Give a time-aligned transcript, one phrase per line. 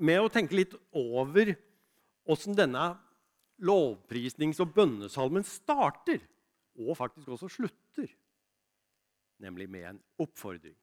[0.00, 1.52] med å tenke litt over
[2.30, 2.94] åssen denne
[3.60, 6.22] lovprisnings- og bønnesalmen starter,
[6.80, 8.08] og faktisk også slutter,
[9.40, 10.76] nemlig med en oppfordring.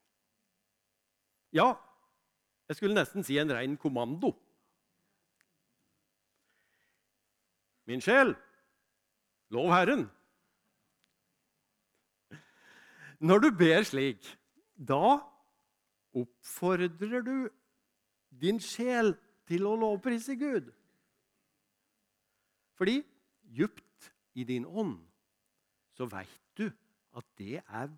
[1.55, 1.71] Ja,
[2.67, 4.33] jeg skulle nesten si en rein kommando.
[7.87, 8.35] Min sjel,
[9.55, 10.09] lov Herren.
[13.23, 14.27] Når du ber slik,
[14.75, 15.17] da
[16.17, 17.47] oppfordrer du
[18.39, 19.13] din sjel
[19.47, 20.69] til å lovprise Gud.
[22.77, 22.99] Fordi
[23.57, 24.99] djupt i din ånd
[25.97, 26.67] så veit du
[27.17, 27.89] at det er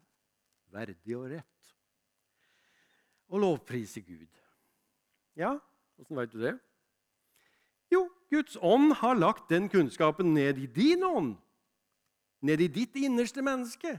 [0.71, 1.73] verdig og rett
[3.29, 4.29] å lovprise Gud.
[5.37, 5.57] Ja,
[5.99, 6.55] åssen veit du det?
[7.91, 11.35] Jo, Guds ånd har lagt den kunnskapen ned i din ånd.
[12.45, 13.97] Ned i ditt innerste menneske.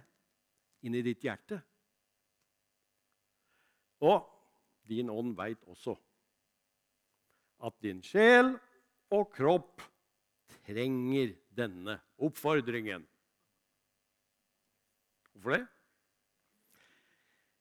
[0.86, 1.60] Inn i ditt hjerte.
[4.00, 4.24] Og
[4.88, 5.98] din ånd veit også
[7.60, 8.54] at din sjel
[9.12, 9.82] og kropp
[10.66, 13.04] trenger denne oppfordringen.
[15.34, 15.66] Hvorfor det?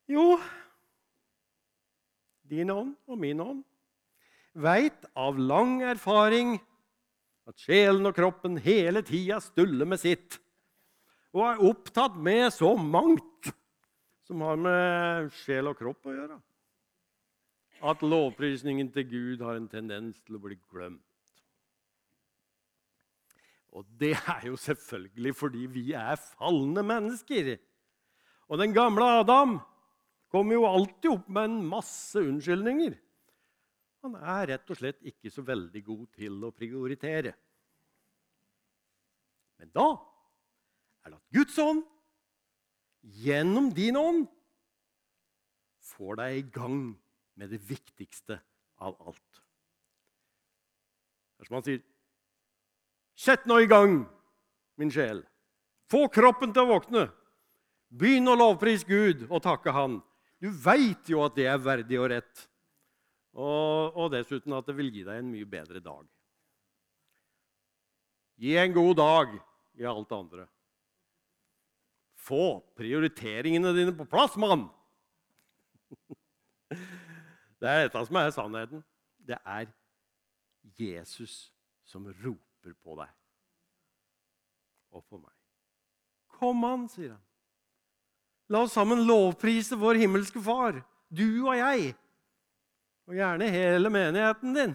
[0.09, 0.39] Jo,
[2.49, 3.65] din ånd og min ånd
[4.57, 6.55] veit av lang erfaring
[7.49, 10.39] at sjelen og kroppen hele tida stuller med sitt
[11.35, 13.51] og er opptatt med så mangt
[14.25, 16.37] som har med sjel og kropp å gjøre.
[17.79, 21.05] At lovprisningen til Gud har en tendens til å bli glemt.
[23.77, 27.53] Og det er jo selvfølgelig fordi vi er falne mennesker.
[28.49, 29.59] Og den gamle Adam
[30.33, 32.97] kommer jo alltid opp med en masse unnskyldninger.
[34.05, 37.33] Han er rett og slett ikke så veldig god til å prioritere.
[39.59, 39.87] Men da
[41.03, 41.83] er det at Guds ånd
[43.23, 44.25] gjennom din ånd
[45.91, 46.79] får deg i gang
[47.39, 48.39] med det viktigste
[48.83, 49.41] av alt.
[51.37, 51.85] Det er som han sier
[53.19, 54.05] Sett nå i gang,
[54.79, 55.17] min sjel.
[55.91, 57.01] Få kroppen til å våkne.
[57.91, 59.97] Begynn å lovprise Gud og takke Han.
[60.39, 62.45] Du veit jo at det er verdig og rett.
[63.35, 66.07] Og, og, dessuten at det vil gi deg en mye bedre dag.
[68.39, 69.35] Gi en god dag
[69.79, 70.47] i alt det andre.
[72.23, 74.69] Få prioriteringene dine på plass, mann!
[77.59, 78.83] Det er dette som er sannheten.
[79.19, 79.69] Det er
[80.79, 81.49] Jesus
[81.87, 83.09] som roper på deg
[84.95, 85.33] og på meg.
[86.39, 87.23] Kom an, sier han.
[88.49, 91.91] La oss sammen lovprise vår himmelske Far, du og jeg,
[93.05, 94.73] og gjerne hele menigheten din.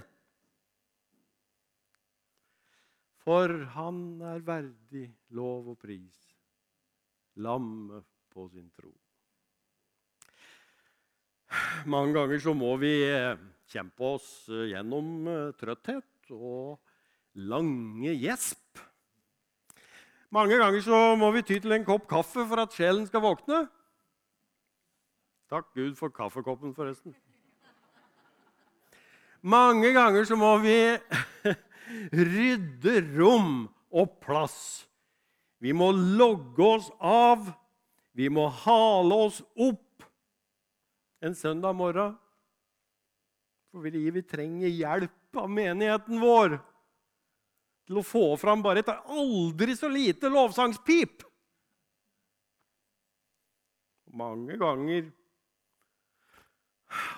[3.25, 3.99] For han
[4.35, 6.19] er verdig lov og pris,
[7.41, 8.93] lammet på sin tro.
[11.87, 13.37] Mange ganger så må vi eh,
[13.71, 16.79] kjempe oss eh, gjennom eh, trøtthet og
[17.35, 18.81] lange gjesp.
[20.35, 23.65] Mange ganger så må vi ty til en kopp kaffe for at sjelen skal våkne.
[25.53, 27.15] Takk Gud for kaffekoppen, forresten.
[29.45, 30.79] Mange ganger så må vi
[32.35, 34.89] rydde rom og plass.
[35.63, 37.47] Vi må logge oss av.
[38.17, 39.94] Vi må hale oss opp
[41.25, 42.19] en søndag morgen.
[43.73, 46.61] for vi trenger hjelp av menigheten vår
[47.89, 51.25] til å få fram bare et aldri så lite lovsangspip.
[54.15, 55.11] Mange ganger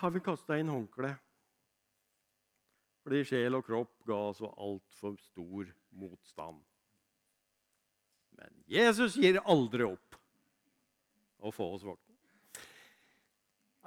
[0.00, 1.23] har vi kasta inn håndkleet
[3.06, 6.56] fordi sjel og kropp ga så altfor stor motstand.
[8.34, 10.19] Men Jesus gir aldri opp
[11.38, 12.06] å få oss våkne.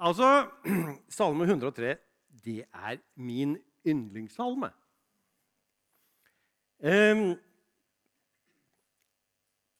[0.00, 0.48] Altså,
[1.12, 1.96] Salme 103
[2.44, 4.70] det er min yndlingssalme.
[6.80, 7.34] Um,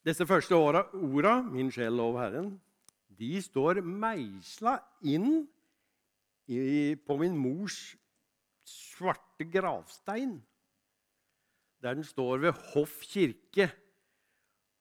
[0.04, 2.60] disse første åra, orda 'Min sjel lov Herren',
[3.18, 5.48] de står meisla inn
[6.48, 7.96] i, på min mors
[8.64, 10.36] svarte gravstein.
[11.80, 13.70] Der den står ved Hoff kirke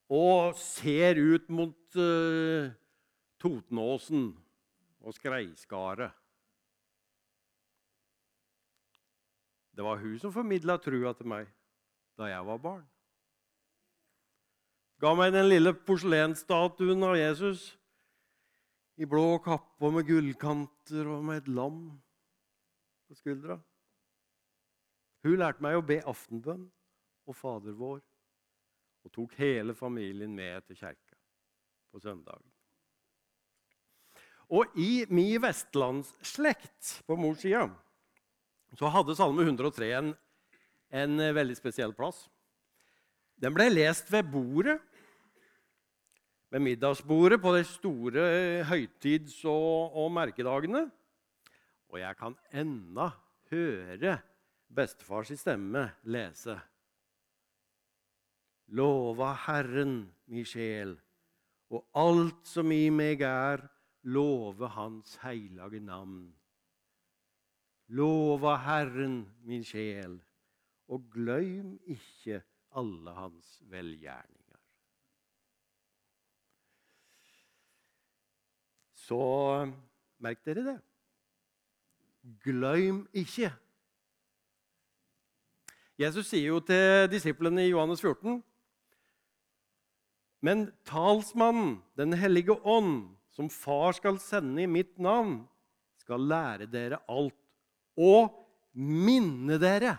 [0.09, 2.71] og ser ut mot uh,
[3.39, 4.33] Totenåsen
[5.05, 6.09] og skreiskare.
[9.71, 11.51] Det var hun som formidla trua til meg
[12.19, 12.87] da jeg var barn.
[14.99, 17.69] Ga meg den lille porselensstatuen av Jesus
[18.99, 21.79] i blå kappe og med gullkanter og med et lam
[23.07, 23.55] på skuldra.
[25.23, 26.67] Hun lærte meg å be aftenbønn
[27.29, 28.01] og Fader vår
[29.07, 31.15] og tok hele familien med til kjerka
[31.93, 32.58] på søndagen.
[34.49, 37.67] Og i min vestlandsslekt på mors side
[38.77, 40.11] så hadde Salme 103 en,
[40.93, 42.27] en veldig spesiell plass.
[43.39, 44.77] Den ble lest ved bordet,
[46.49, 48.23] ved middagsbordet på de store
[48.69, 50.87] høytids- og, og merkedagene.
[51.89, 53.09] Og jeg kan ennå
[53.49, 54.17] høre
[54.69, 56.57] bestefars stemme lese.
[58.77, 60.93] Lova Herren, mi sjel,
[61.73, 63.63] og alt som i meg er,
[64.03, 66.35] love Hans hellige navn.
[67.89, 70.19] Lova Herren, min sjel,
[70.87, 72.43] og gløym ikke
[72.77, 74.59] alle hans velgjerninger.
[78.93, 79.17] Så
[80.21, 80.75] merk dere det.
[82.45, 83.49] Gløym ikke.
[85.99, 88.43] Jesus sier jo til disiplene i Johannes 14.:
[90.41, 95.45] Men talsmannen, Den hellige ånd, som Far skal sende i mitt navn,
[96.01, 97.37] skal lære dere alt
[97.95, 98.33] og
[98.75, 99.93] minne dere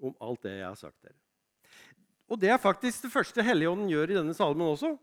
[0.00, 1.18] om alt det jeg har sagt dere.
[2.32, 4.94] Og det er faktisk det første Helligånden gjør i denne salmen også.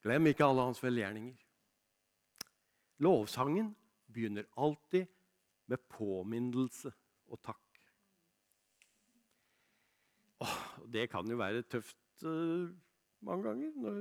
[0.00, 1.36] Glem ikke alle hans velgjerninger.
[3.04, 3.74] Lovsangen
[4.08, 5.04] begynner alltid
[5.68, 6.94] med påminnelse
[7.28, 7.84] og takk.
[10.40, 10.56] Åh,
[10.88, 12.72] det kan jo være tøft uh,
[13.20, 14.00] mange ganger når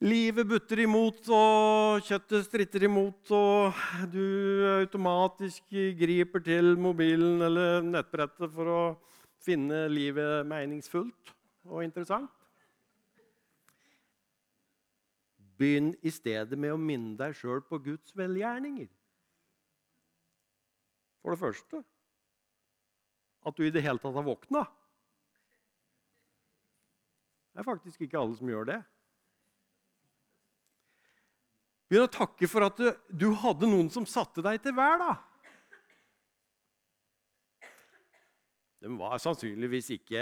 [0.00, 3.76] livet butter imot og kjøttet stritter imot, og
[4.12, 4.24] du
[4.80, 8.82] automatisk griper til mobilen eller nettbrettet for å
[9.44, 11.34] finne livet meningsfullt
[11.68, 12.30] og interessant.
[15.60, 18.88] Begynn i stedet med å minne deg sjøl på Guds velgjerninger.
[21.20, 21.82] For det første
[23.44, 24.64] at du i det hele tatt har våkna.
[27.52, 28.80] Det er faktisk ikke alle som gjør det.
[31.90, 35.00] Begynn å takke for at du, du hadde noen som satte deg til vær.
[35.02, 35.14] da.
[38.80, 40.20] De var sannsynligvis ikke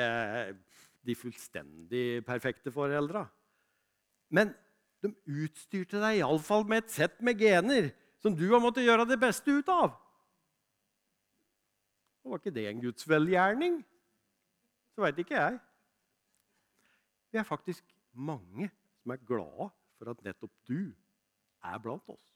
[1.04, 3.26] de fullstendig perfekte foreldra.
[4.32, 4.50] Men
[5.04, 5.12] de
[5.44, 7.92] utstyrte deg iallfall med et sett med gener
[8.22, 9.92] som du har måttet gjøre det beste ut av.
[12.24, 13.78] Og var ikke det en Guds velgjerning?
[14.96, 15.60] Så veit ikke jeg.
[17.28, 17.84] Vi er faktisk
[18.16, 18.70] mange
[19.02, 19.68] som er glade
[20.00, 20.90] for at nettopp du
[21.64, 22.34] er blant oss.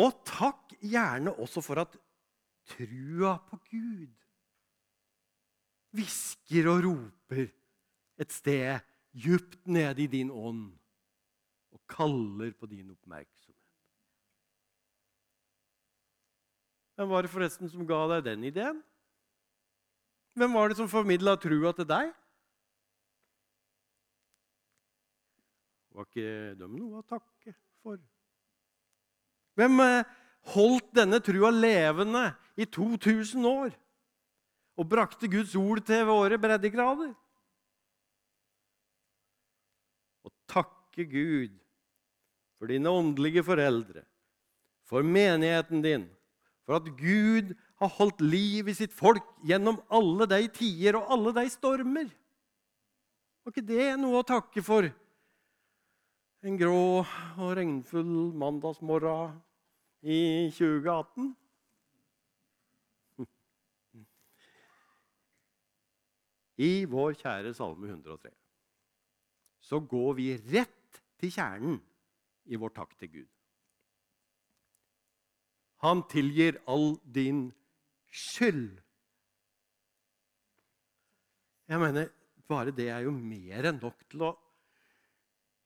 [0.00, 1.96] Og takk gjerne også for at
[2.70, 4.16] trua på Gud
[5.96, 7.48] hvisker og roper
[8.20, 8.78] et sted
[9.10, 10.68] djupt nede i din ånd
[11.74, 13.56] og kaller på din oppmerksomhet.
[16.94, 18.82] Hvem var det forresten som ga deg den ideen?
[20.38, 22.10] Hvem var det som formidla trua til deg?
[26.00, 27.52] Var ikke de noe å takke
[27.84, 27.98] for?
[29.60, 30.06] Hvem eh,
[30.54, 32.22] holdt denne trua levende
[32.56, 33.74] i 2000 år
[34.80, 37.10] og brakte Guds ord til våre breddegrader?
[40.24, 41.58] Å takke Gud
[42.56, 44.06] for dine åndelige foreldre,
[44.88, 46.08] for menigheten din,
[46.64, 51.36] for at Gud har holdt liv i sitt folk gjennom alle de tider og alle
[51.42, 52.08] de stormer.
[53.44, 54.88] Var ikke det noe å takke for
[56.40, 59.36] en grå og regnfull mandagsmorgen
[60.00, 61.34] i 2018?
[66.60, 68.32] I vår kjære Salme 103
[69.70, 71.76] så går vi rett til kjernen
[72.50, 73.28] i vår takk til Gud.
[75.84, 77.46] Han tilgir all din
[78.10, 78.80] skyld.
[81.70, 82.10] Jeg mener,
[82.50, 84.34] bare det er jo mer enn nok til å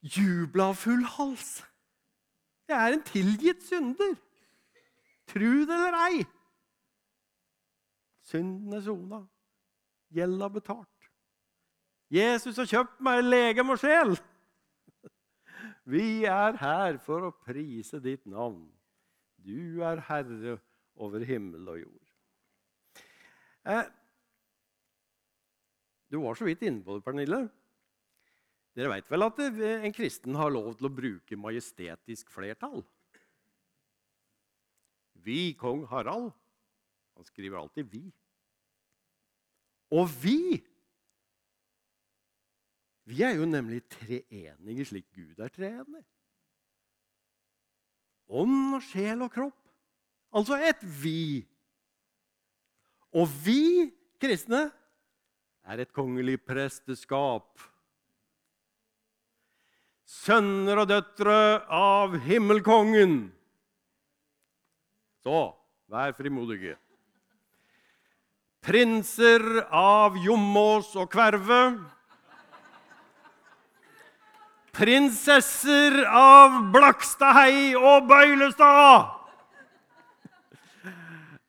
[0.04, 1.62] juble av full hals.
[2.68, 4.14] Jeg er en tilgitt synder.
[5.28, 6.24] Tru det eller ei.
[8.24, 9.22] Synden er sona.
[10.14, 10.88] Gjelda betalt.
[12.12, 14.14] Jesus har kjøpt meg legem og sjel.
[15.84, 18.68] Vi er her for å prise ditt navn.
[19.44, 20.58] Du er herre
[20.94, 22.12] over himmel og jord.
[23.68, 23.84] Eh,
[26.12, 27.42] du var så vidt inne på det, Pernille.
[28.74, 32.82] Dere veit vel at en kristen har lov til å bruke majestetisk flertall?
[35.24, 36.32] Vi, kong Harald.
[37.14, 38.12] Han skriver alltid 'vi'.
[39.94, 40.64] Og vi
[43.06, 46.04] Vi er jo nemlig treenige slik Gud er treenig.
[48.32, 49.68] Ånd og sjel og kropp.
[50.32, 51.44] Altså et vi.
[53.12, 54.72] Og vi kristne
[55.68, 57.60] er et kongelig presteskap
[60.04, 61.36] sønner og døtre
[61.72, 63.32] av himmelkongen.
[65.24, 65.40] Så
[65.90, 66.76] vær frimodige.
[68.64, 71.60] Prinser av Jomås og Kverve.
[74.74, 79.12] Prinsesser av Blakstadhei og Bøylestad.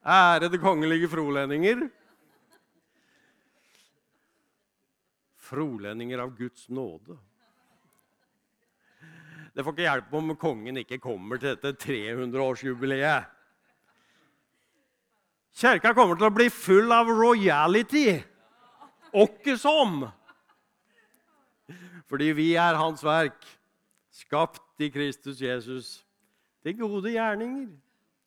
[0.05, 1.87] Ærede kongelige frolendinger.
[5.41, 7.17] Frolendinger av Guds nåde.
[9.55, 13.31] Det får ikke hjelpe om kongen ikke kommer til dette 300-årsjubileet.
[15.55, 18.09] Kirka kommer til å bli full av royality.
[19.15, 20.01] Åkke som.
[22.11, 23.39] Fordi vi er Hans verk,
[24.11, 26.01] skapt i Kristus Jesus
[26.65, 27.69] til gode gjerninger,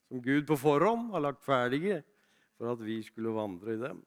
[0.09, 2.01] som Gud på forhånd har lagt ferdige
[2.57, 4.01] for at vi skulle vandre i dem.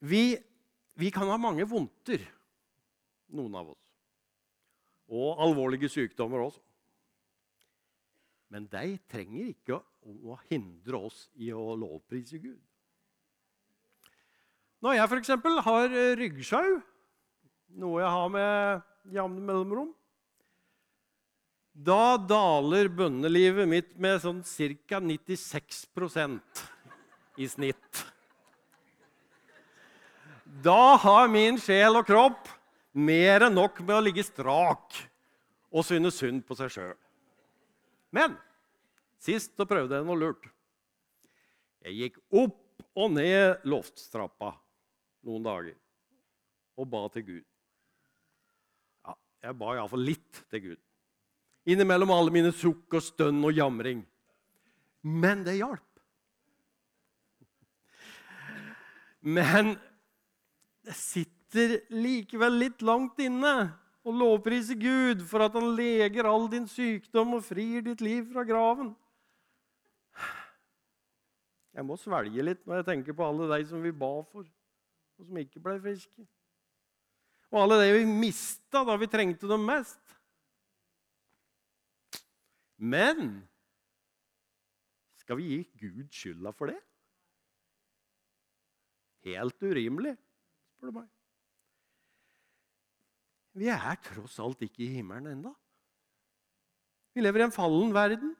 [0.00, 0.24] Vi,
[1.00, 2.22] vi kan ha mange vondter,
[3.32, 3.92] noen av oss.
[5.10, 6.62] Og alvorlige sykdommer også.
[8.50, 12.58] Men de trenger ikke å hindre oss i å lovprise Gud.
[14.80, 15.32] Når jeg f.eks.
[15.66, 16.68] har ryggsjau,
[17.80, 19.90] noe jeg har med jevne mellomrom
[21.70, 24.98] Da daler bønnelivet mitt med sånn ca.
[24.98, 26.64] 96%
[27.38, 28.02] i snitt.
[30.50, 32.48] Da har min sjel og kropp
[32.92, 34.96] mer enn nok med å ligge strak
[35.70, 36.96] og synes synd på seg sjøl.
[38.10, 38.34] Men
[39.22, 40.48] sist så prøvde jeg noe lurt.
[41.86, 42.58] Jeg gikk opp
[42.98, 44.52] og ned loftstrappa
[45.28, 45.76] noen dager
[46.80, 47.44] og ba til Gud.
[49.06, 49.14] Ja,
[49.46, 50.80] jeg ba iallfall litt til Gud.
[51.70, 54.02] Innimellom alle mine sukk og stønn og jamring.
[55.04, 55.86] Men det hjalp.
[59.20, 59.76] Men
[60.86, 63.54] det sitter likevel litt langt inne
[64.00, 68.46] å lovprise Gud for at han leger all din sykdom og frir ditt liv fra
[68.48, 68.94] graven.
[71.76, 74.46] Jeg må svelge litt når jeg tenker på alle de som vi ba for,
[75.20, 76.24] og som ikke ble friske.
[77.50, 80.00] Og alle de vi mista da vi trengte dem mest.
[82.80, 83.42] Men
[85.20, 86.78] skal vi gi Gud skylda for det?
[89.28, 90.16] Helt urimelig
[90.80, 91.08] spør du meg.
[93.60, 95.52] Vi er tross alt ikke i himmelen ennå.
[97.12, 98.32] Vi lever i en fallen verden.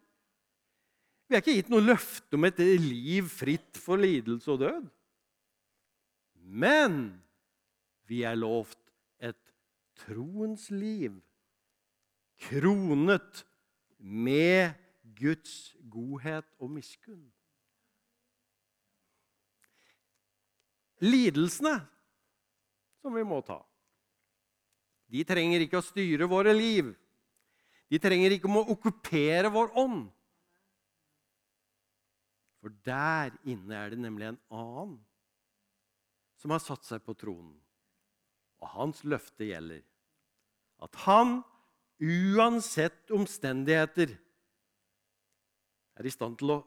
[1.29, 4.89] Vi er ikke gitt noe løfte om et liv fritt for lidelse og død.
[6.41, 6.97] Men
[8.09, 8.79] vi er lovt
[9.21, 9.39] et
[10.01, 11.21] troens liv,
[12.49, 13.45] kronet
[13.99, 14.73] med
[15.21, 17.29] Guds godhet og miskunn.
[21.05, 21.77] Lidelsene
[23.01, 23.61] som vi må ta.
[25.11, 26.93] De trenger ikke å styre våre liv.
[27.91, 30.05] De trenger ikke å okkupere vår ånd.
[32.61, 34.99] For der inne er det nemlig en annen
[36.41, 37.57] som har satt seg på tronen.
[38.61, 39.83] Og hans løfte gjelder
[40.85, 41.41] at han,
[42.01, 44.13] uansett omstendigheter,
[46.01, 46.61] er i stand til å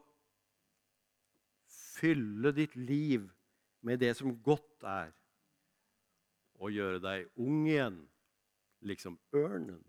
[1.66, 3.26] fylle ditt liv
[3.86, 5.10] med det som godt er
[6.64, 7.98] og gjøre deg ung igjen,
[8.84, 9.82] liksom ørnen.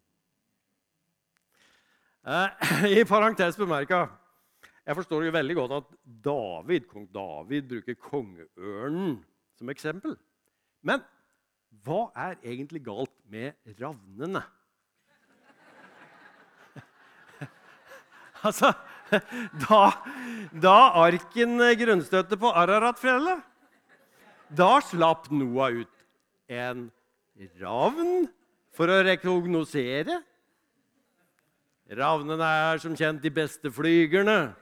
[2.26, 4.06] Eh, I parentes bemerka
[4.86, 5.94] jeg forstår jo veldig godt at
[6.26, 9.16] David, kong David bruker kongeørnen
[9.58, 10.14] som eksempel.
[10.86, 11.02] Men
[11.86, 14.44] hva er egentlig galt med ravnene?
[18.46, 18.76] altså
[19.66, 19.82] da,
[20.54, 23.42] da arken grunnstøtte på Araratfjellet,
[24.54, 25.95] da slapp Noah ut
[26.52, 26.88] en
[27.60, 28.28] ravn
[28.76, 30.20] for å rekognosere.
[31.96, 34.56] Ravnene er som kjent de beste flygerne.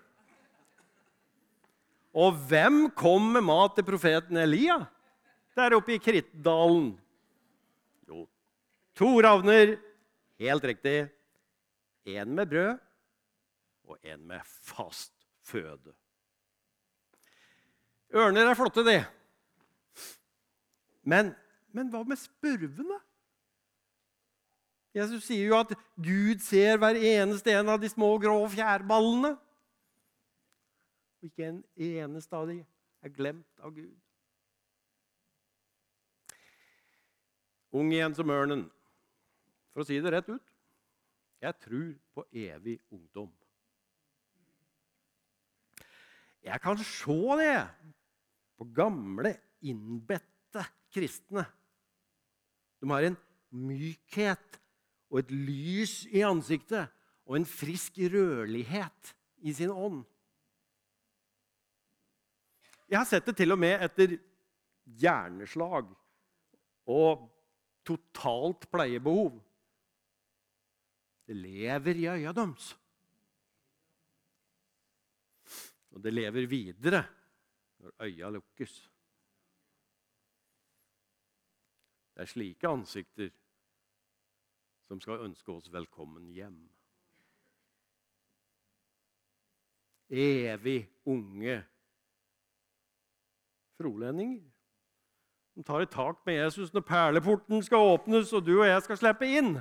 [2.13, 4.83] Og hvem kom med mat til profeten Elia
[5.57, 6.91] der oppe i Krittdalen?
[8.09, 8.25] Jo,
[8.97, 9.77] to ravner.
[10.41, 11.07] Helt riktig.
[12.09, 12.79] En med brød
[13.87, 15.13] og en med fast
[15.45, 15.93] føde.
[18.13, 18.99] Ørner er flotte, de.
[21.03, 21.31] Men
[21.73, 22.99] men hva med spurvene?
[24.93, 29.33] Jesus sier jo at Gud ser hver eneste en av de små, grå fjærballene.
[31.17, 32.61] Og ikke en eneste av dem
[33.01, 33.95] er glemt av Gud.
[37.73, 38.67] Ung igjen som ørnen.
[39.73, 40.53] For å si det rett ut
[41.43, 43.31] jeg tror på evig ungdom.
[46.43, 47.57] Jeg kan se det
[48.55, 50.63] på gamle, innbedte
[50.93, 51.43] kristne
[52.83, 53.15] de har en
[53.55, 54.57] mykhet
[55.07, 56.91] og et lys i ansiktet
[57.23, 60.01] og en frisk rørlighet i sin ånd.
[62.91, 64.17] Jeg har sett det til og med etter
[64.99, 65.87] hjerneslag
[66.91, 67.23] og
[67.87, 69.39] totalt pleiebehov.
[71.23, 72.73] Det lever i øya deres.
[75.95, 77.05] Og det lever videre
[77.79, 78.75] når øya lukkes.
[82.13, 83.31] Det er slike ansikter
[84.85, 86.59] som skal ønske oss velkommen hjem.
[90.13, 91.63] Evig unge
[93.79, 94.43] frolendinger.
[95.53, 98.99] De tar et tak med Jesus når perleporten skal åpnes og du og jeg skal
[99.01, 99.55] slippe inn.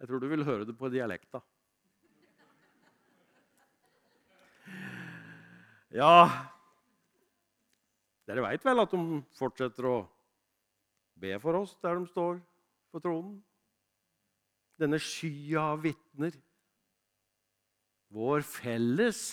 [0.00, 1.40] Jeg tror du vil høre det på dialekta.
[5.92, 6.28] Ja
[8.28, 9.96] Dere veit vel at de fortsetter å
[11.18, 12.38] be for oss der de står
[12.92, 13.36] på tronen?
[14.78, 16.36] Denne skya av vitner.
[18.12, 19.32] Vår felles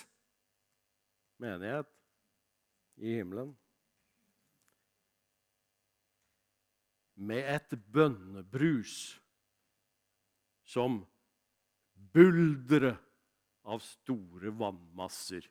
[1.40, 1.90] menighet
[3.00, 3.54] i himmelen.
[7.20, 9.20] Med et bønnebrus
[10.70, 11.02] som
[12.14, 12.94] buldre
[13.68, 15.44] av store vannmasser.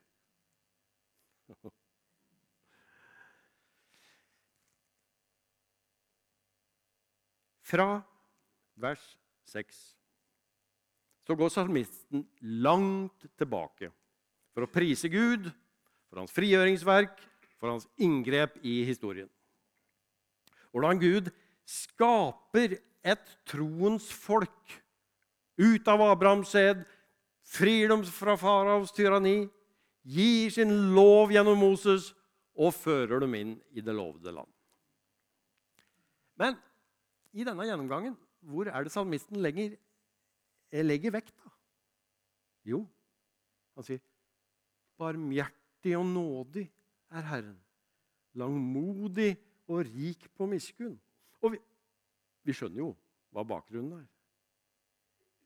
[7.69, 7.99] Fra
[8.81, 9.03] vers
[9.53, 9.79] 6
[11.29, 12.23] så går salmisten
[12.65, 13.91] langt tilbake
[14.55, 15.51] for å prise Gud
[16.09, 17.19] for hans frigjøringsverk,
[17.61, 19.29] for hans inngrep i historien.
[20.73, 21.29] Hvordan Gud
[21.69, 24.79] skaper et troens folk
[25.59, 26.81] ut av Abrahams sæd,
[27.45, 29.51] frir dem fra faraos tyranni,
[30.09, 32.13] gir sin lov gjennom Moses
[32.57, 34.49] og fører dem inn i det lovede land.
[36.39, 36.57] Men
[37.39, 38.17] i denne gjennomgangen,
[38.51, 39.77] hvor er det salmisten legger,
[40.75, 41.35] legger vekt?
[41.39, 41.53] da?
[42.69, 42.83] Jo,
[43.79, 44.03] han sier
[44.99, 46.67] barmhjertig og nådig
[47.15, 47.59] er Herren.
[48.39, 49.37] Langmodig
[49.71, 50.99] og rik på miskunn.
[51.43, 51.61] Og vi,
[52.43, 52.91] vi skjønner jo
[53.35, 54.09] hva bakgrunnen er.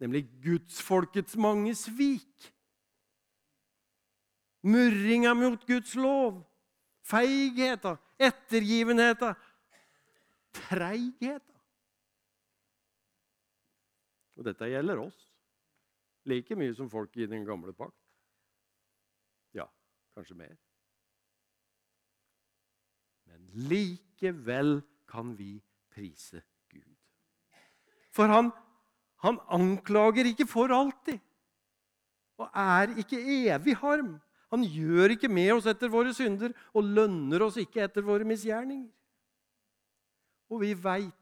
[0.03, 2.49] Nemlig gudsfolkets mange svik.
[4.63, 6.43] Murringa mot Guds lov.
[7.07, 9.35] Feigheta, ettergivenheta,
[10.55, 11.52] treigheta.
[14.39, 15.19] Og dette gjelder oss
[16.29, 17.99] like mye som folk i den gamle pakt.
[19.57, 19.67] Ja,
[20.17, 20.55] kanskje mer.
[23.29, 25.57] Men likevel kan vi
[25.93, 26.43] prise
[26.73, 26.95] Gud.
[28.13, 28.51] For han,
[29.25, 31.21] han anklager ikke for alltid
[32.43, 33.21] og er ikke
[33.53, 34.17] evig harm.
[34.53, 38.91] Han gjør ikke med oss etter våre synder og lønner oss ikke etter våre misgjerninger.
[40.53, 41.15] Og vi veit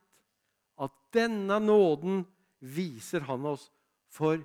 [0.81, 2.25] at denne nåden
[2.61, 3.69] viser han oss
[4.13, 4.41] for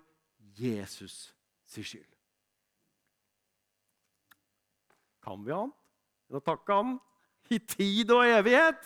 [0.56, 1.34] Jesus
[1.66, 2.12] sin skyld.
[5.26, 5.82] Kan vi annet
[6.30, 6.96] enn å takke ham
[7.54, 8.82] i tid og evighet?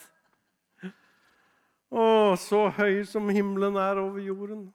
[1.89, 4.67] Å, så høy som himmelen er over jorden.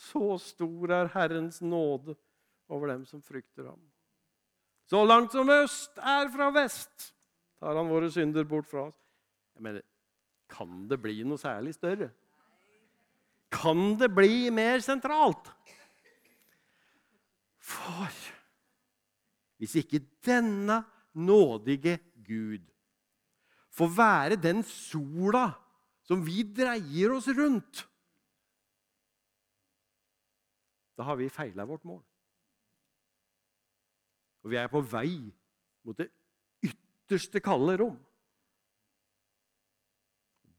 [0.00, 2.14] Så stor er Herrens nåde
[2.70, 3.80] over dem som frykter ham.
[4.88, 7.10] Så langt som øst er fra vest,
[7.60, 8.96] tar han våre synder bort fra oss.
[9.54, 9.84] Jeg mener,
[10.50, 12.08] Kan det bli noe særlig større?
[13.50, 15.50] Kan det bli mer sentralt?
[17.58, 18.20] For
[19.60, 20.80] hvis ikke denne
[21.12, 22.64] nådige Gud
[23.74, 25.50] får være den sola
[26.06, 27.84] som vi dreier oss rundt,
[30.96, 32.02] da har vi feila vårt mål.
[34.44, 35.30] Og vi er på vei
[35.84, 36.08] mot det
[36.64, 37.96] ytterste kalde rom.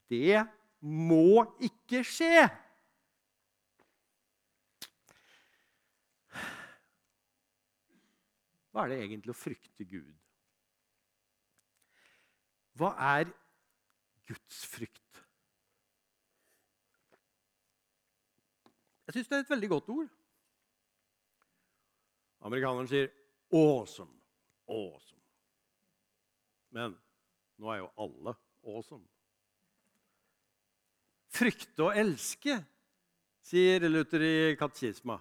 [0.09, 0.41] Det
[0.81, 2.49] må ikke skje!
[8.71, 10.15] Hva er det egentlig å frykte Gud?
[12.79, 13.27] Hva er
[14.29, 15.23] gudsfrykt?
[19.07, 20.11] Jeg syns det er et veldig godt ord.
[22.47, 23.11] Amerikaneren sier
[23.51, 24.21] 'awesome'.
[24.67, 25.21] Awesome.
[26.69, 26.95] Men
[27.59, 29.07] nå er jo alle awesome.
[31.31, 32.55] Frykte og elske,
[33.43, 35.17] sier Luther i katekisma.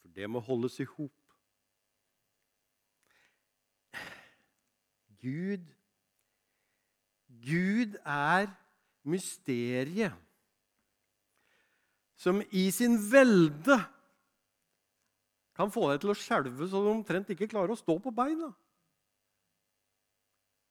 [0.00, 1.16] For det må holdes i hop.
[5.20, 5.68] Gud
[7.40, 8.50] Gud er
[9.08, 10.12] mysteriet
[12.20, 13.78] som i sin velde
[15.56, 18.50] kan få deg til å skjelve så du omtrent ikke klarer å stå på beina.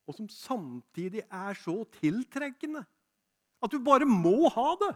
[0.10, 2.82] og som samtidig er så tiltrekkende
[3.62, 4.94] at du bare må ha det.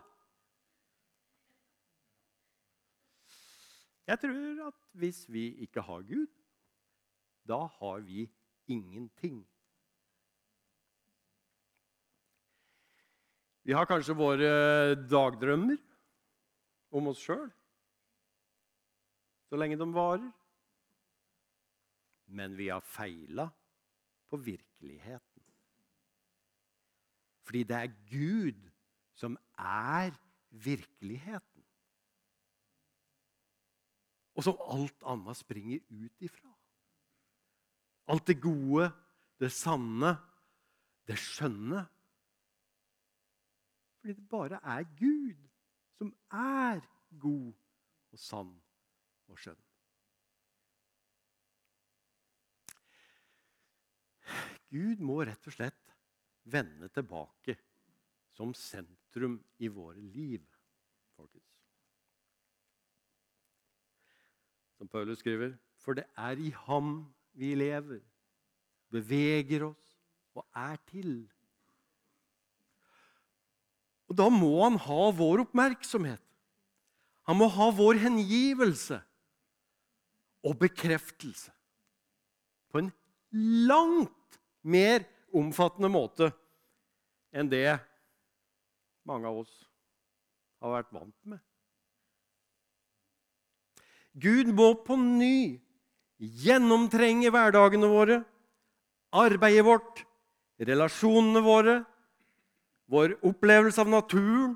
[4.08, 6.28] Jeg tror at hvis vi ikke har Gud,
[7.48, 8.28] da har vi
[8.68, 9.44] ingenting.
[13.64, 14.50] Vi har kanskje våre
[15.08, 15.80] dagdrømmer
[16.92, 17.48] om oss sjøl,
[19.48, 20.32] så lenge de varer.
[22.34, 23.46] Men vi har feila
[24.32, 25.44] på virkeligheten.
[27.46, 28.70] Fordi det er Gud
[29.14, 30.16] som er
[30.50, 31.53] virkeligheten.
[34.34, 36.50] Og som alt annet springer ut ifra.
[38.10, 38.90] Alt det gode,
[39.40, 40.16] det sanne,
[41.08, 41.84] det skjønne.
[44.00, 45.38] Fordi det bare er Gud
[46.00, 46.82] som er
[47.22, 47.54] god
[48.14, 48.50] og sann
[49.32, 49.62] og skjønn.
[54.74, 55.94] Gud må rett og slett
[56.50, 57.56] vende tilbake
[58.34, 60.42] som sentrum i våre liv,
[64.84, 67.06] Som Paulus skriver, for det er i ham
[67.40, 68.02] vi lever,
[68.92, 69.94] beveger oss
[70.36, 71.14] og er til.
[74.12, 76.20] Og Da må han ha vår oppmerksomhet.
[77.32, 79.00] Han må ha vår hengivelse
[80.44, 81.56] og bekreftelse
[82.76, 82.92] på en
[83.72, 86.28] langt mer omfattende måte
[87.32, 87.80] enn det
[89.08, 89.56] mange av oss
[90.60, 91.40] har vært vant med.
[94.14, 95.60] Gud må på ny
[96.20, 98.20] gjennomtrenge hverdagene våre,
[99.14, 100.04] arbeidet vårt,
[100.62, 101.80] relasjonene våre,
[102.94, 104.54] vår opplevelse av naturen,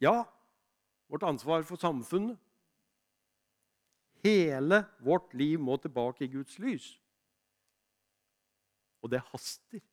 [0.00, 0.24] ja,
[1.12, 2.38] vårt ansvar for samfunnet.
[4.24, 6.88] Hele vårt liv må tilbake i Guds lys.
[9.04, 9.84] Og det haster.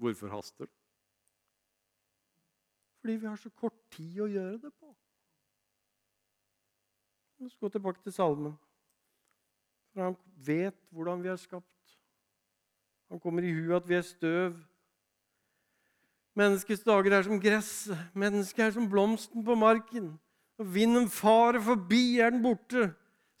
[0.00, 0.79] Hvorfor haster det?
[3.00, 4.90] Fordi vi har så kort tid å gjøre det på.
[7.40, 8.56] La oss gå tilbake til salmen.
[9.90, 11.94] For han vet hvordan vi er skapt.
[13.10, 14.58] Han kommer i huet at vi er støv.
[16.38, 20.12] Menneskets dager er som gress, mennesket er som blomsten på marken.
[20.60, 22.90] Når vinden farer forbi, er den borte.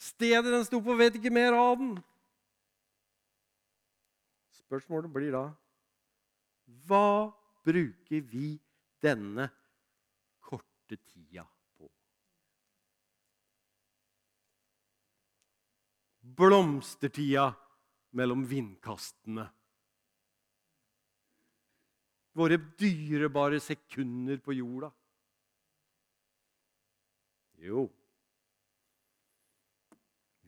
[0.00, 1.92] Stedet den sto på, vet ikke mer av den.
[4.56, 5.44] Spørsmålet blir da
[6.88, 7.30] Hva
[7.66, 8.54] bruker vi
[9.02, 9.48] denne
[10.44, 11.88] korte tida på?
[16.40, 17.48] Blomstertida
[18.16, 19.48] mellom vindkastene
[22.40, 24.90] våre dyrebare sekunder på jorda?
[27.60, 27.84] Jo,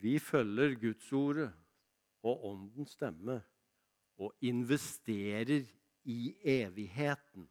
[0.01, 1.51] vi følger Guds ordet
[2.25, 3.37] og Åndens stemme
[4.17, 5.67] og investerer
[6.09, 7.45] i evigheten.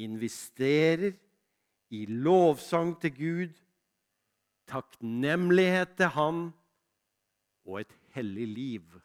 [0.00, 1.16] Investerer
[1.90, 3.60] i lovsang til Gud,
[4.70, 6.42] takknemlighet til Han
[7.66, 9.00] og et hellig liv.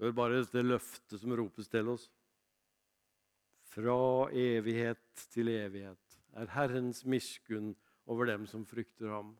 [0.00, 2.06] Hør bare det løftet som ropes til oss.
[3.70, 7.74] Fra evighet til evighet er Herrens miskunn
[8.10, 9.34] over dem som frykter ham.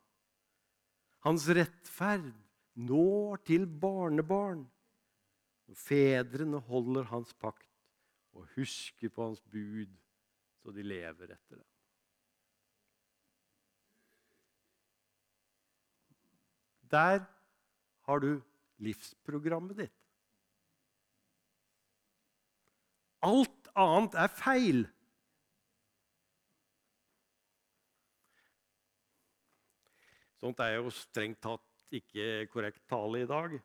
[1.25, 2.29] Hans rettferd
[2.75, 4.67] når til barnebarn.
[5.79, 7.67] Fedrene holder hans pakt
[8.35, 9.91] og husker på hans bud,
[10.63, 11.67] så de lever etter det.
[16.91, 17.23] Der
[18.07, 18.33] har du
[18.83, 19.97] livsprogrammet ditt.
[23.23, 24.87] Alt annet er feil.
[30.41, 33.59] Sånt er jo strengt tatt ikke korrekt tale i dag.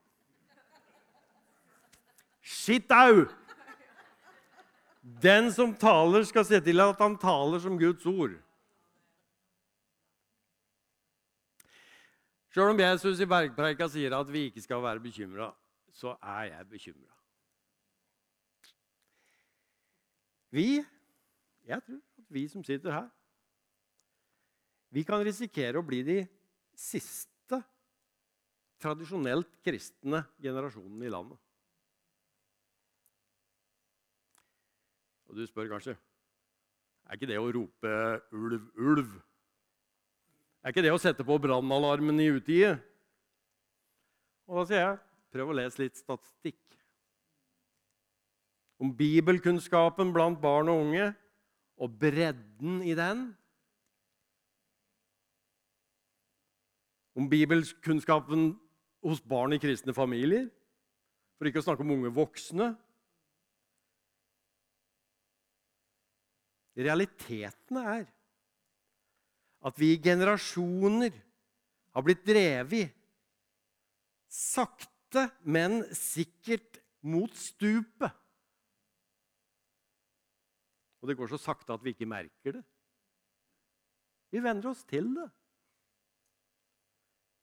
[2.46, 3.26] Skittau!
[5.02, 8.38] Den som taler, skal se til at han taler som Guds ord.
[12.54, 15.50] Sjøl om Jesus i bergpreika sier at vi ikke skal være bekymra,
[15.92, 17.12] så er jeg bekymra.
[20.56, 20.70] Vi,
[21.68, 23.10] jeg tror at vi som sitter her,
[24.96, 26.22] vi kan risikere å bli de
[26.80, 27.60] siste
[28.80, 31.45] tradisjonelt kristne generasjonene i landet.
[35.36, 35.98] Og du spør kanskje
[37.06, 37.90] er ikke det å rope
[38.32, 39.18] 'ulv, ulv'
[40.64, 42.80] Er ikke det å sette på brannalarmen i utide?
[44.48, 45.02] Og da sier jeg
[45.36, 46.80] prøv å lese litt statistikk
[48.80, 51.12] om bibelkunnskapen blant barn og unge
[51.78, 53.36] og bredden i den.
[57.16, 58.50] om bibelkunnskapen
[59.06, 60.50] hos barn i kristne familier,
[61.38, 62.74] for ikke å snakke om unge voksne.
[66.76, 68.06] Realiteten er
[69.66, 71.16] at vi i generasjoner
[71.96, 72.92] har blitt drevet
[74.36, 78.12] sakte, men sikkert mot stupet.
[81.02, 82.64] Og det går så sakte at vi ikke merker det.
[84.34, 85.30] Vi venner oss til det.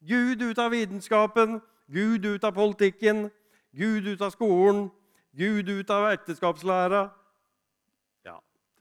[0.02, 3.28] Gud ut av vitenskapen, Gud ut av politikken,
[3.70, 4.88] Gud ut av skolen,
[5.32, 7.06] Gud ut av ekteskapslæra.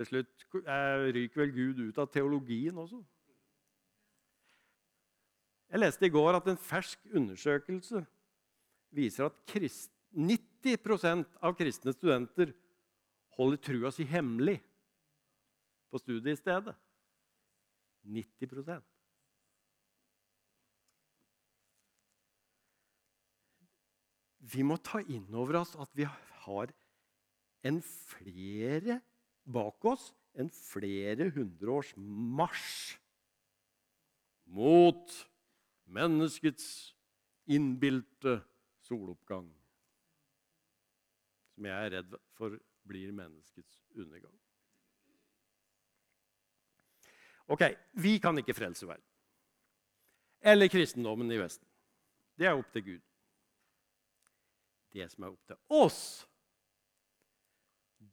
[0.01, 0.45] Til slutt
[1.13, 2.97] ryker vel Gud ut av teologien også.
[5.71, 8.01] Jeg leste i går at en fersk undersøkelse
[8.97, 12.49] viser at 90% av kristne studenter
[13.37, 14.57] holder trua si hemmelig
[15.93, 16.73] på studiestedet.
[18.01, 18.81] 90%
[24.51, 26.73] Vi må ta inn over oss at vi har
[27.69, 28.97] en flere
[29.43, 32.97] bak oss en flere hundre års marsj
[34.51, 35.15] mot
[35.91, 36.67] menneskets
[37.51, 38.39] innbilte
[38.87, 39.47] soloppgang.
[41.55, 44.35] Som jeg er redd for blir menneskets undergang.
[47.51, 47.65] Ok,
[47.99, 49.05] vi kan ikke frelse verden.
[50.41, 51.67] Eller kristendommen i Vesten.
[52.39, 53.01] Det er opp til Gud.
[54.91, 55.99] Det som er opp til oss,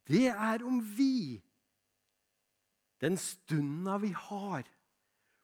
[0.09, 1.38] det er om vi,
[3.01, 4.64] den stunda vi har,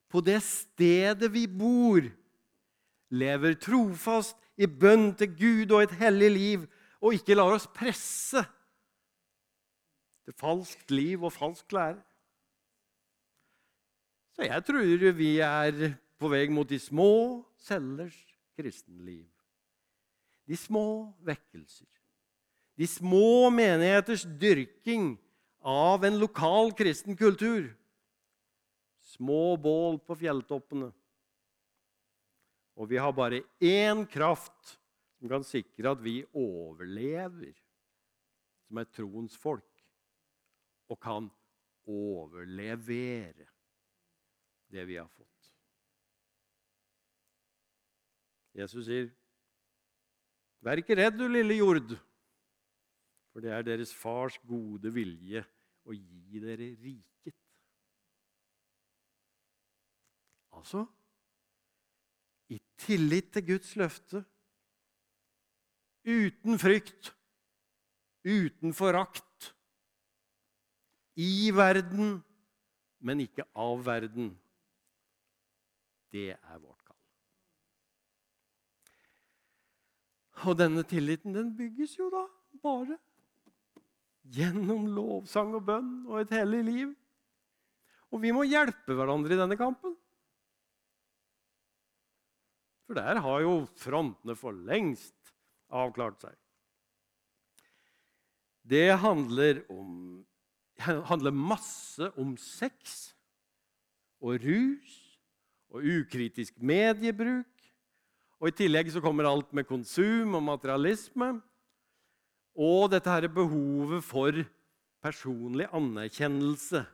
[0.09, 2.05] på det stedet vi bor,
[3.13, 6.65] lever trofast i bønn til Gud og et hellig liv,
[7.03, 8.41] og ikke lar oss presse
[10.25, 12.01] til falskt liv og falsk lære.
[14.35, 18.17] Så jeg tror vi er på vei mot de små cellers
[18.57, 19.27] kristenliv.
[20.47, 21.87] De små vekkelser.
[22.75, 25.15] De små menigheters dyrking
[25.63, 27.71] av en lokal kristen kultur.
[29.15, 30.91] Små bål på fjelltoppene.
[32.75, 34.75] Og vi har bare én kraft
[35.15, 37.55] som kan sikre at vi overlever
[38.65, 39.63] som er troens folk,
[40.89, 41.29] og kan
[41.87, 43.45] overlevere
[44.73, 45.51] det vi har fått.
[48.55, 49.09] Jesus sier,
[50.63, 51.99] 'Vær ikke redd, du lille jord',
[53.35, 55.41] for det er deres fars gode vilje
[55.83, 57.35] å gi dere riket.
[60.55, 60.85] Altså
[62.47, 64.21] i tillit til Guds løfte,
[66.07, 67.09] uten frykt,
[68.23, 69.49] uten forakt,
[71.19, 72.21] i verden,
[73.03, 74.29] men ikke av verden.
[76.15, 77.03] Det er vårt kall.
[80.47, 82.23] Og denne tilliten den bygges jo da
[82.63, 82.95] bare
[84.33, 86.93] gjennom lovsang og bønn og et hellig liv.
[88.13, 89.95] Og vi må hjelpe hverandre i denne kampen.
[92.85, 95.33] For der har jo frontene for lengst
[95.73, 96.35] avklart seg.
[98.65, 100.25] Det handler, om,
[101.11, 103.11] handler masse om sex
[104.25, 104.95] og rus
[105.73, 107.49] og ukritisk mediebruk.
[108.41, 111.35] Og I tillegg så kommer alt med konsum og materialisme.
[112.55, 114.37] Og dette her behovet for
[115.03, 116.85] personlig anerkjennelse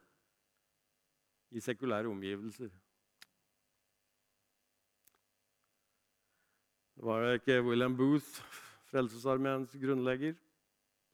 [1.52, 2.72] i sekulære omgivelser.
[6.96, 8.42] Det Var det ikke William Booth,
[8.90, 10.34] Frelsesarmeens grunnlegger,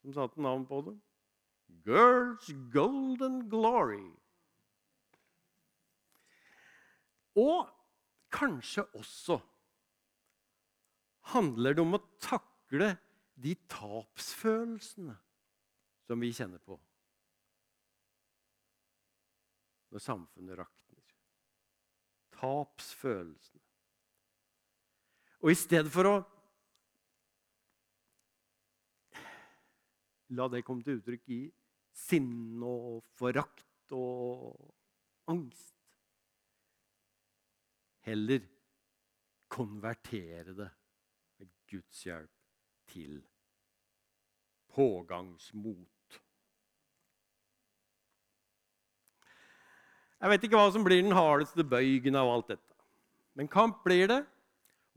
[0.01, 0.95] som satte navn på det?
[1.85, 4.07] Girls Golden Glory.
[7.35, 7.69] Og
[8.33, 9.37] kanskje også
[11.33, 12.95] handler det om å takle
[13.37, 15.15] de tapsfølelsene
[16.07, 16.77] som vi kjenner på
[19.93, 21.13] når samfunnet rakner.
[22.35, 23.63] Tapsfølelsene.
[25.45, 26.15] Og i stedet for å
[30.35, 31.41] la det komme til uttrykk i
[31.95, 35.73] sinne og forakt og angst
[38.07, 38.43] Heller
[39.51, 40.67] konvertere det
[41.39, 42.36] med Guds hjelp
[42.87, 43.21] til
[44.73, 46.19] pågangsmot.
[50.17, 52.73] Jeg vet ikke hva som blir den hardeste bøygen av alt dette.
[53.37, 54.23] Men kamp blir det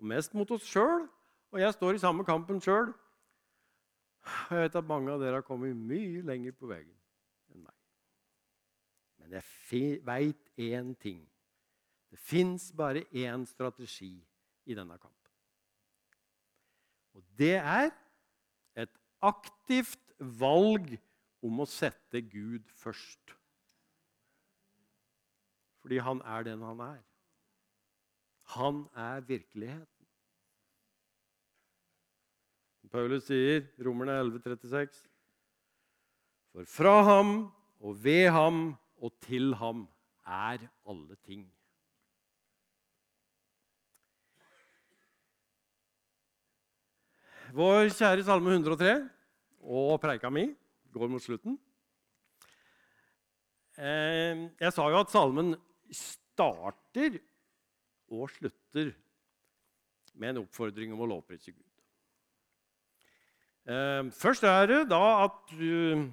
[0.01, 1.05] og mest mot oss sjøl.
[1.53, 2.93] Og jeg står i samme kampen sjøl.
[4.25, 6.97] Og jeg vet at mange av dere har kommet mye lenger på veien
[7.53, 7.77] enn meg.
[9.21, 11.23] Men jeg veit én ting.
[12.11, 14.15] Det fins bare én strategi
[14.67, 15.20] i denne kampen.
[17.17, 17.91] Og det er
[18.79, 18.93] et
[19.23, 20.95] aktivt valg
[21.45, 23.37] om å sette Gud først.
[25.81, 27.01] Fordi han er den han er.
[28.57, 29.87] Han er virkeligheten.
[32.91, 34.97] Paulus sier, Romerne 11, 36,
[36.51, 37.29] For fra ham
[37.79, 39.85] og ved ham og til ham
[40.27, 41.45] er alle ting.
[47.51, 48.93] Vår kjære Salme 103
[49.75, 50.45] og preika mi
[50.95, 51.57] går mot slutten.
[53.75, 55.57] Eh, jeg sa jo at salmen
[55.91, 57.19] starter
[58.11, 58.93] og slutter
[60.15, 61.67] med en oppfordring om å lovprise Gud.
[63.67, 66.07] Eh, først er det da at du,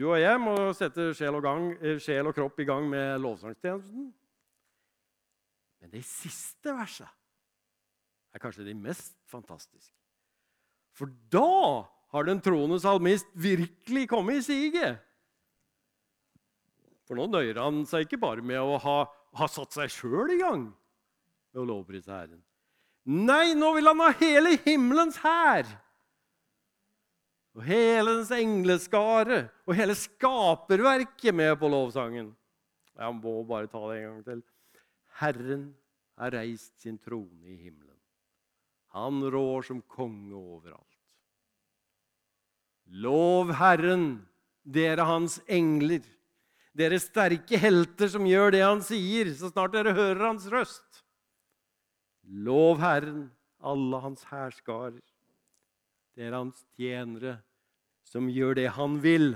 [0.00, 4.12] og jeg må sette sjel og, gang, eh, sjel og kropp i gang med lovsangstjenesten.
[5.82, 7.10] Men det siste verset
[8.32, 10.01] er kanskje det mest fantastiske.
[10.96, 15.00] For da har den troende salmist virkelig kommet i siget.
[17.08, 20.40] For nå nøyer han seg ikke bare med å ha, ha satt seg sjøl i
[20.40, 20.66] gang
[21.52, 22.42] med å lovprise Herren.
[23.02, 25.66] Nei, nå vil han ha hele himmelens hær!
[27.52, 32.30] Og hele dens engleskare og hele skaperverket med på lovsangen.
[32.96, 34.42] Jeg må bare ta det en gang til.
[35.20, 35.66] Herren
[36.20, 37.91] har reist sin trone i himmelen.
[38.92, 40.88] Han rår som konge overalt.
[42.92, 44.26] Lov Herren,
[44.62, 46.04] dere hans engler,
[46.76, 51.02] dere sterke helter som gjør det han sier, så snart dere hører hans røst.
[52.22, 53.30] Lov Herren,
[53.64, 55.00] alle hans hærskarer,
[56.16, 57.38] dere hans tjenere
[58.04, 59.32] som gjør det han vil.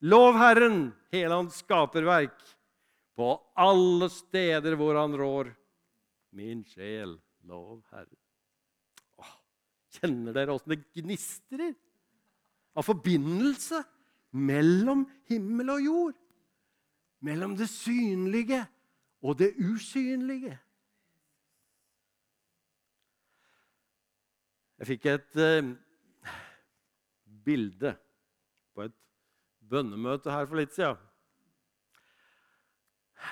[0.00, 2.36] Lov Herren, hele hans skaperverk,
[3.16, 5.52] på alle steder hvor han rår.
[6.36, 8.25] Min sjel, lov Herren.
[9.96, 11.72] Kjenner dere åssen det gnistrer
[12.76, 13.80] av forbindelse
[14.36, 16.22] mellom himmel og jord?
[17.24, 18.60] Mellom det synlige
[19.24, 20.58] og det usynlige.
[24.76, 25.72] Jeg fikk et uh,
[27.46, 27.94] bilde
[28.76, 28.96] på et
[29.64, 31.00] bønnemøte her for litt siden.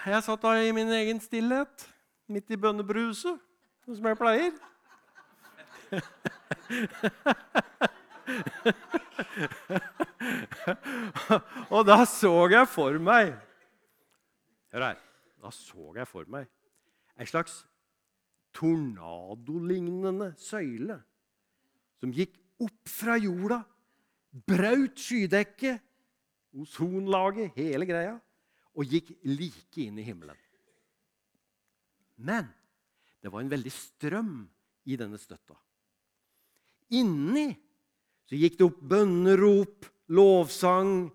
[0.09, 1.85] Jeg satt da i min egen stillhet,
[2.33, 3.37] midt i bønnebruset,
[3.85, 4.57] som jeg pleier.
[11.75, 13.35] Og da så jeg for meg
[14.75, 14.99] Hør her.
[15.39, 16.49] Da så jeg for meg
[17.21, 17.61] ei slags
[18.55, 20.97] tornadolignende søyle
[22.03, 22.35] som gikk
[22.65, 23.61] opp fra jorda,
[24.47, 25.79] braut skydekket,
[26.59, 28.17] ozonlaget, hele greia,
[28.75, 30.39] og gikk like inn i himmelen.
[32.19, 32.51] Men
[33.23, 34.35] det var en veldig strøm
[34.91, 35.57] i denne støtta.
[36.93, 37.49] Inni
[38.29, 41.11] så gikk det opp bønnerop, lovsang,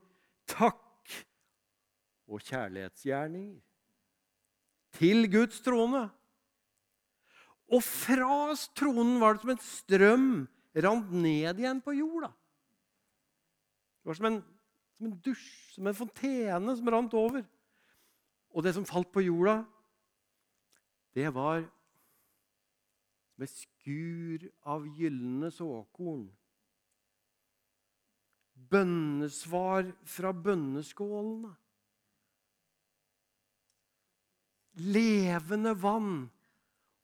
[0.49, 1.13] takk
[2.29, 3.60] og kjærlighetsgjerninger
[4.99, 6.05] til Guds trone.
[7.69, 10.29] Og fra tronen var det som en strøm
[10.86, 12.32] rant ned igjen på jorda.
[13.99, 14.39] Det var som en,
[14.97, 17.43] som en dusj, som en fontene som rant over.
[18.49, 19.60] Og det som falt på jorda,
[21.13, 21.62] det var
[23.39, 23.51] med
[23.89, 26.28] skur av gylne såkorn.
[28.69, 31.56] Bønnesvar fra bønneskålene.
[34.80, 36.30] Levende vann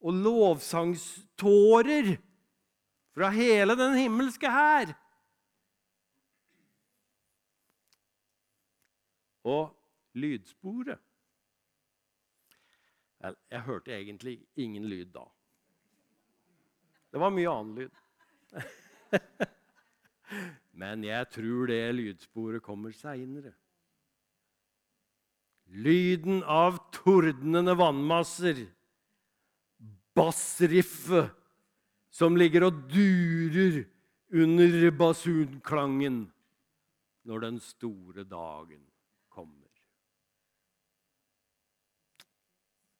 [0.05, 2.11] og lovsangstårer
[3.15, 4.93] fra hele den himmelske hær.
[9.45, 9.73] Og
[10.13, 11.01] lydsporet
[13.25, 15.25] jeg hørte egentlig ingen lyd da.
[17.15, 17.91] Det var mye annen lyd.
[20.83, 23.53] Men jeg tror det lydsporet kommer seinere.
[25.71, 28.59] Lyden av tordnende vannmasser,
[30.11, 31.31] bassriffet
[32.11, 33.79] som ligger og durer
[34.35, 36.19] under basunklangen
[37.31, 38.83] når den store dagen
[39.31, 39.71] kommer.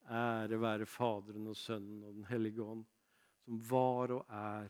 [0.08, 2.88] Ære være Faderen og Sønnen og Den hellige ånd
[3.46, 4.70] som var og er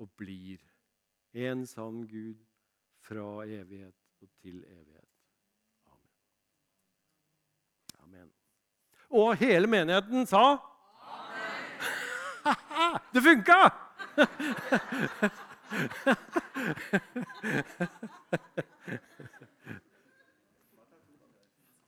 [0.00, 0.58] og blir
[1.32, 2.34] en sann Gud
[3.04, 5.08] fra evighet og til evighet.
[5.86, 6.10] Amen.
[8.02, 8.32] Amen.
[9.10, 10.56] Og hele menigheten sa
[11.02, 13.00] Amen.
[13.14, 13.70] Det funka!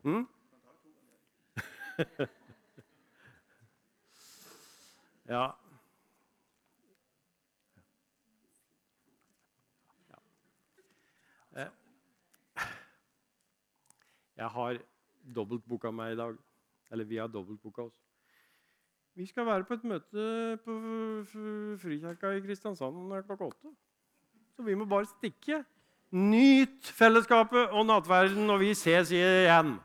[0.05, 0.29] mm?
[14.37, 14.81] Jeg har
[15.35, 16.39] dobbeltboka meg i dag.
[16.93, 17.99] Eller vi har dobbeltboka oss.
[19.15, 20.27] Vi skal være på et møte
[20.65, 20.75] på
[21.83, 23.73] Frikirka i Kristiansand klokka åtte.
[24.57, 25.63] Så vi må bare stikke.
[26.13, 29.77] Nyt fellesskapet og nattverden, og vi ses igjen.